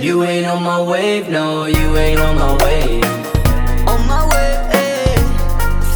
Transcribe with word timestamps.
wave, 0.00 1.28
no, 1.28 1.66
you 1.66 1.96
ain't 1.96 2.20
on 2.20 2.36
my 2.36 2.52
wave. 2.64 3.04
On 3.86 4.06
my 4.06 4.22
ayy. 4.72 5.18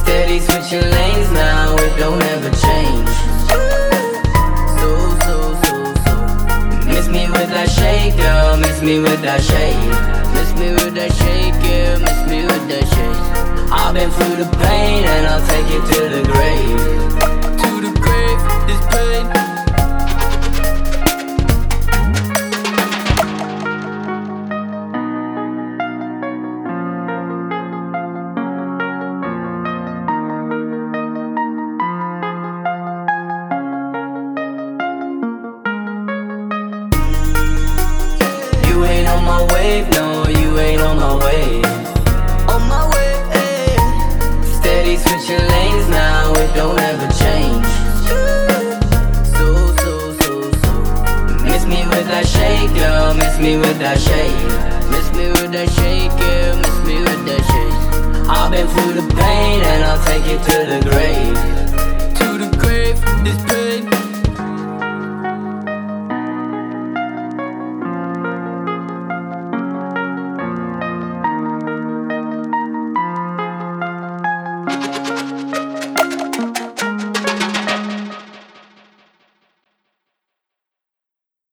Steady 0.00 0.40
switching 0.40 0.90
lanes 0.90 1.30
now, 1.32 1.76
it 1.76 1.96
don't 1.98 2.22
ever 2.22 2.50
change. 2.50 3.08
So, 3.48 3.58
so, 4.78 4.88
so, 5.24 5.34
so. 6.04 6.14
Miss 6.86 7.08
me 7.08 7.28
with 7.28 7.48
that 7.50 7.68
shake, 7.68 8.16
girl, 8.16 8.56
miss 8.56 8.82
me 8.82 8.98
with 8.98 9.22
that 9.22 9.40
shake. 9.40 9.76
Miss 10.34 10.52
me 10.58 10.72
with 10.72 10.94
that 10.94 11.12
shake, 11.12 11.54
yeah. 11.70 11.98
Miss 11.98 12.30
me 12.30 12.51
on 39.22 39.46
my 39.46 39.54
wave, 39.54 39.88
no, 39.90 40.26
you 40.26 40.58
ain't 40.58 40.80
on 40.80 40.96
my 40.96 41.14
wave. 41.24 41.64
On 42.48 42.62
my 42.68 42.84
way. 42.92 43.12
Steady 44.58 44.96
switching 44.96 45.46
lanes 45.48 45.88
now, 45.88 46.32
it 46.32 46.54
don't 46.54 46.78
ever 46.78 47.08
change. 47.22 47.66
So, 48.08 48.18
so, 49.34 49.76
so, 49.76 50.52
so. 50.62 50.72
Miss 51.44 51.64
me 51.66 51.86
with 51.86 52.06
that 52.08 52.26
shake, 52.26 52.74
girl, 52.74 53.14
miss 53.14 53.38
me 53.38 53.56
with 53.58 53.78
that 53.78 53.98
shake. 53.98 54.90
Miss 54.90 55.12
me 55.12 55.28
with 55.28 55.52
that 55.52 55.70
shake, 55.70 56.10
yeah. 56.18 56.71